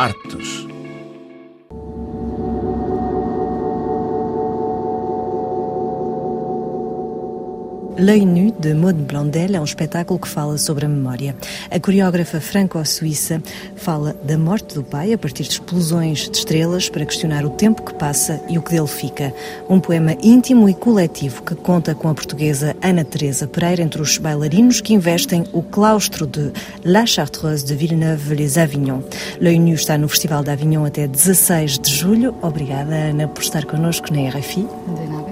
[0.00, 0.59] Artes.
[8.00, 11.36] L'œil nu, de Maud Blondel, é um espetáculo que fala sobre a memória.
[11.70, 13.42] A coreógrafa franco-suíça
[13.76, 17.82] fala da morte do pai a partir de explosões de estrelas para questionar o tempo
[17.82, 19.34] que passa e o que dele fica.
[19.68, 24.16] Um poema íntimo e coletivo que conta com a portuguesa Ana Teresa Pereira entre os
[24.16, 29.02] bailarinos que investem o claustro de La Chartreuse de Villeneuve-les-Avignon.
[29.42, 32.34] L'œil nu está no Festival de Avignon até 16 de julho.
[32.40, 34.62] Obrigada, Ana, por estar connosco na RFI.
[34.62, 35.30] De nada.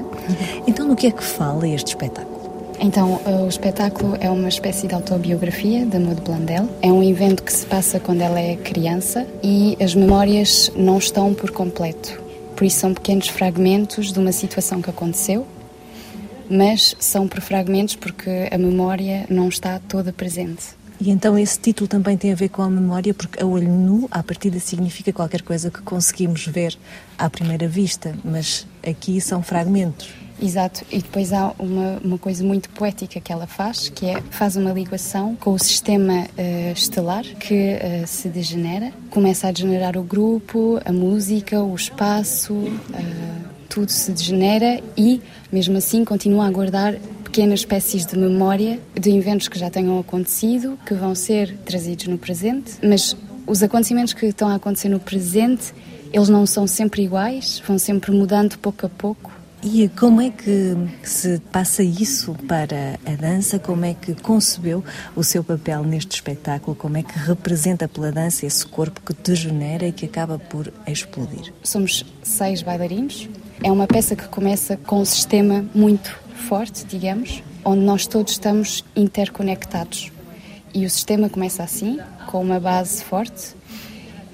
[0.67, 2.38] Então, no que é que fala este espetáculo?
[2.81, 6.69] Então, o espetáculo é uma espécie de autobiografia da Maud Blondel.
[6.81, 11.35] É um evento que se passa quando ela é criança e as memórias não estão
[11.35, 12.21] por completo.
[12.55, 15.45] Por isso, são pequenos fragmentos de uma situação que aconteceu,
[16.49, 20.79] mas são por fragmentos porque a memória não está toda presente.
[21.01, 24.09] E então esse título também tem a ver com a memória, porque a olho nu,
[24.11, 26.77] à partida, significa qualquer coisa que conseguimos ver
[27.17, 30.28] à primeira vista, mas aqui são fragmentos.
[30.41, 34.55] Exato, e depois há uma, uma coisa muito poética que ela faz, que é faz
[34.55, 40.03] uma ligação com o sistema uh, estelar que uh, se degenera, começa a degenerar o
[40.03, 46.95] grupo, a música, o espaço, uh, tudo se degenera e, mesmo assim, continua a guardar
[47.25, 52.17] pequenas espécies de memória de eventos que já tenham acontecido, que vão ser trazidos no
[52.17, 55.75] presente, mas os acontecimentos que estão a acontecer no presente,
[56.13, 60.77] eles não são sempre iguais, vão sempre mudando pouco a pouco e como é que
[61.03, 63.59] se passa isso para a dança?
[63.59, 64.85] Como é que concebeu
[65.17, 66.77] o seu papel neste espetáculo?
[66.77, 71.53] Como é que representa pela dança esse corpo que degenera e que acaba por explodir?
[71.63, 73.29] Somos seis bailarinos.
[73.63, 76.17] É uma peça que começa com um sistema muito
[76.49, 80.13] forte, digamos, onde nós todos estamos interconectados.
[80.73, 81.99] E o sistema começa assim,
[82.31, 83.57] com uma base forte,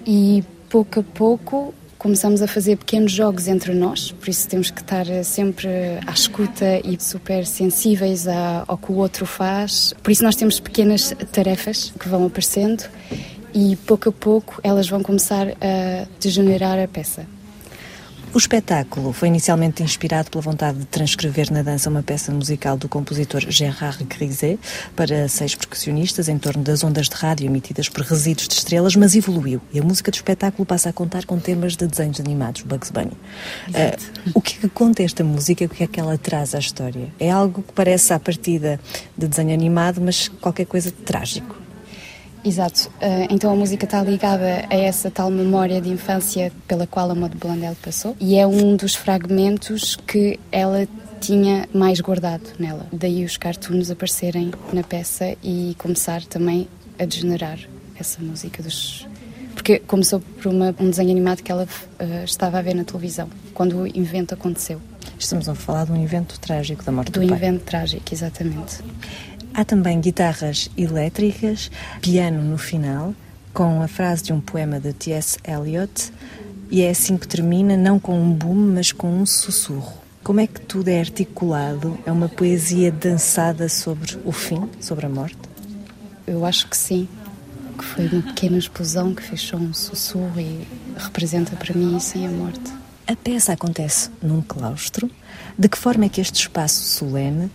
[0.06, 4.82] e pouco a pouco começamos a fazer pequenos jogos entre nós, por isso temos que
[4.82, 5.68] estar eh, sempre
[6.06, 8.26] à escuta e super sensíveis
[8.66, 9.94] ao que o outro faz.
[10.02, 12.84] Por isso nós temos pequenas tarefas que vão aparecendo
[13.54, 17.24] e pouco a pouco elas vão começar a degenerar a peça.
[18.34, 22.88] O espetáculo foi inicialmente inspirado pela vontade de transcrever na dança uma peça musical do
[22.88, 24.58] compositor Gérard Griset
[24.96, 29.14] para seis percussionistas em torno das ondas de rádio emitidas por resíduos de estrelas, mas
[29.14, 32.90] evoluiu e a música do espetáculo passa a contar com temas de desenhos animados, Bugs
[32.90, 33.12] Bunny.
[33.68, 35.64] Uh, o que é que conta esta música?
[35.66, 37.14] O que é que ela traz à história?
[37.20, 38.80] É algo que parece à partida
[39.16, 41.63] de desenho animado, mas qualquer coisa de trágico.
[42.44, 42.88] Exato.
[43.00, 47.14] Uh, então a música está ligada a essa tal memória de infância pela qual a
[47.14, 50.86] Maud Blondel passou e é um dos fragmentos que ela
[51.20, 52.86] tinha mais guardado nela.
[52.92, 56.68] Daí os cartoons aparecerem na peça e começar também
[56.98, 57.58] a degenerar
[57.98, 59.06] essa música dos
[59.54, 63.30] porque começou por uma, um desenho animado que ela uh, estava a ver na televisão
[63.54, 64.80] quando o evento aconteceu.
[65.18, 67.38] Estamos a falar de um evento trágico da morte do, do pai.
[67.38, 68.80] Do evento trágico, exatamente.
[69.56, 71.70] Há também guitarras elétricas,
[72.00, 73.14] piano no final,
[73.52, 75.38] com a frase de um poema de T.S.
[75.44, 76.12] Eliot,
[76.72, 79.94] e é assim que termina, não com um boom, mas com um sussurro.
[80.24, 81.96] Como é que tudo é articulado?
[82.04, 85.38] É uma poesia dançada sobre o fim, sobre a morte?
[86.26, 87.06] Eu acho que sim.
[87.78, 90.66] Que foi uma pequena explosão que fechou um sussurro e
[90.96, 92.72] representa para mim sim a morte.
[93.06, 95.10] A peça acontece num claustro.
[95.56, 97.50] De que forma é que este espaço solene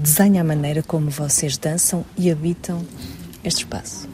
[0.00, 2.84] desenha a maneira como vocês dançam e habitam
[3.44, 4.08] este espaço?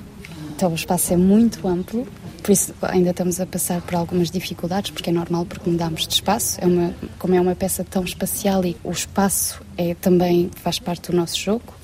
[0.55, 2.07] Então, o espaço é muito amplo,
[2.43, 6.15] por isso ainda estamos a passar por algumas dificuldades, porque é normal porque mudamos de
[6.15, 6.61] espaço.
[6.61, 11.11] É uma, como é uma peça tão espacial e o espaço é também faz parte
[11.11, 11.75] do nosso jogo,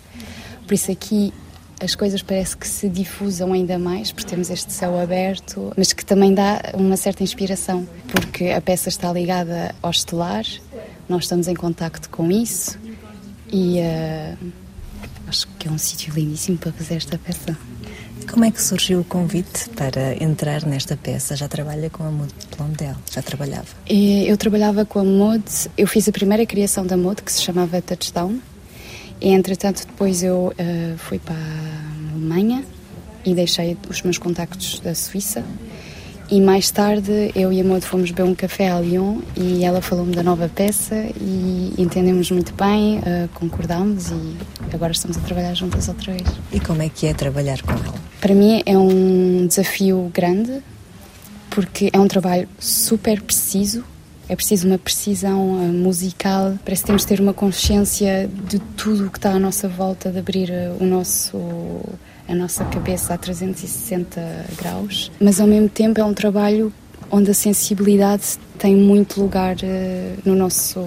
[0.66, 1.32] por isso aqui
[1.80, 6.04] as coisas parece que se difusam ainda mais, porque temos este céu aberto, mas que
[6.04, 10.44] também dá uma certa inspiração, porque a peça está ligada ao estelar,
[11.08, 12.78] nós estamos em contacto com isso
[13.53, 14.53] e uh,
[15.26, 17.56] acho que é um sítio lindíssimo para fazer esta peça.
[18.31, 21.34] Como é que surgiu o convite para entrar nesta peça?
[21.34, 22.94] Já trabalha com a Maud Blondel?
[23.11, 23.69] Já trabalhava?
[23.88, 25.44] Eu trabalhava com a Maud,
[25.76, 28.38] eu fiz a primeira criação da Maud, que se chamava Touchdown,
[29.20, 32.64] e entretanto depois eu uh, fui para a Alemanha
[33.25, 35.43] e deixei os meus contactos da Suíça
[36.30, 39.80] e mais tarde eu e a Maud fomos beber um café a Lyon e ela
[39.80, 44.36] falou-me da nova peça e entendemos muito bem, uh, concordámos e
[44.72, 46.28] agora estamos a trabalhar juntas outra vez.
[46.52, 47.94] E como é que é trabalhar com ela?
[48.20, 50.62] Para mim é um desafio grande
[51.50, 53.84] porque é um trabalho super preciso
[54.28, 59.06] é preciso uma precisão uh, musical, parece que temos de ter uma consciência de tudo
[59.06, 61.38] o que está à nossa volta, de abrir uh, o nosso
[62.28, 64.20] a nossa cabeça a 360
[64.58, 66.72] graus, mas ao mesmo tempo é um trabalho
[67.10, 70.80] onde a sensibilidade tem muito lugar uh, no nosso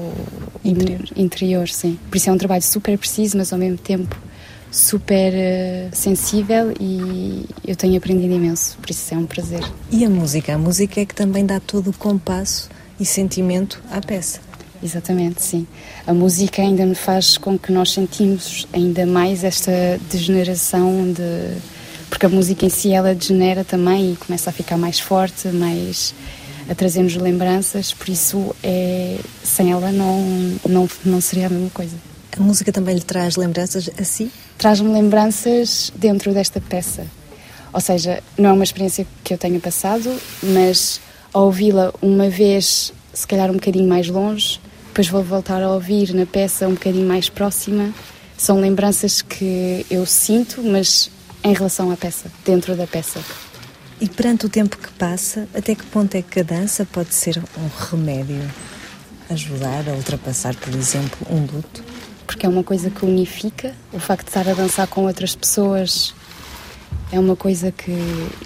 [0.63, 1.01] interior.
[1.15, 1.97] interior, sim.
[2.09, 4.15] Por isso é um trabalho super preciso, mas ao mesmo tempo
[4.71, 9.63] super uh, sensível e eu tenho aprendido imenso, por isso é um prazer.
[9.91, 10.53] E a música?
[10.53, 14.39] A música é que também dá todo o compasso e sentimento à peça.
[14.83, 15.67] Exatamente, sim.
[16.07, 19.71] A música ainda me faz com que nós sentimos ainda mais esta
[20.09, 21.57] degeneração de
[22.09, 26.13] porque a música em si ela degenera também e começa a ficar mais forte, mais
[26.69, 31.95] a trazer-nos lembranças, por isso é sem ela não não não seria a mesma coisa.
[32.37, 34.31] A música também lhe traz lembranças a si?
[34.57, 37.05] Traz-me lembranças dentro desta peça.
[37.73, 40.13] Ou seja, não é uma experiência que eu tenha passado,
[40.43, 40.99] mas
[41.33, 44.59] ao ouvi-la uma vez, se calhar um bocadinho mais longe,
[44.91, 47.93] depois vou voltar a ouvir na peça um bocadinho mais próxima.
[48.37, 51.09] São lembranças que eu sinto, mas
[51.45, 53.21] em relação à peça, dentro da peça.
[54.01, 57.37] E perante o tempo que passa, até que ponto é que a dança pode ser
[57.37, 58.41] um remédio?
[59.29, 61.81] Ajudar a ultrapassar, por exemplo, um luto?
[62.27, 63.73] Porque é uma coisa que unifica.
[63.93, 66.13] O facto de estar a dançar com outras pessoas
[67.11, 67.91] é uma coisa que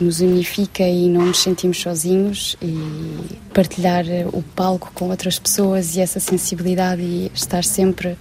[0.01, 6.01] nos unifica e não nos sentimos sozinhos e partilhar o palco com outras pessoas e
[6.01, 8.17] essa sensibilidade e estar sempre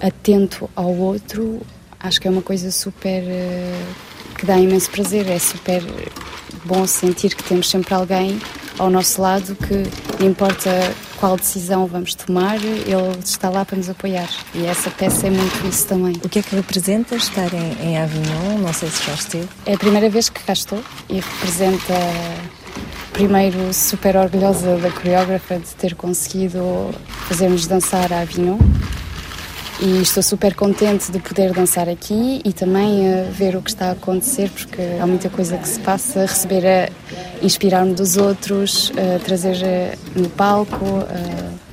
[0.00, 1.60] atento ao outro
[2.06, 3.84] acho que é uma coisa super eh,
[4.38, 5.28] que dá imenso prazer.
[5.28, 5.82] É super
[6.64, 8.40] bom sentir que temos sempre alguém
[8.78, 10.70] ao nosso lado que importa
[11.18, 14.28] qual decisão vamos tomar, ele está lá para nos apoiar.
[14.54, 16.14] E essa peça é muito isso também.
[16.24, 18.58] O que é que representa estar em, em Avignon?
[18.58, 19.48] Não sei se já esteve.
[19.64, 21.94] É a primeira vez que cá estou e representa
[23.12, 26.60] primeiro super orgulhosa da coreógrafa de ter conseguido
[27.28, 28.58] fazer-nos dançar a Avignon
[29.80, 33.88] e estou super contente de poder dançar aqui e também uh, ver o que está
[33.88, 39.18] a acontecer, porque há muita coisa que se passa, receber, a inspirar-me dos outros, uh,
[39.24, 40.84] trazer uh, no palco.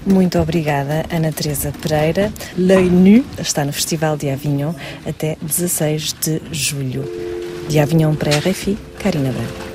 [0.06, 2.32] Muito obrigada, Ana Teresa Pereira.
[2.58, 4.74] L'œil nu está no Festival de Avignon
[5.08, 7.06] até 16 de julho.
[7.70, 9.73] De Avignon para a RFI, Karina Branco.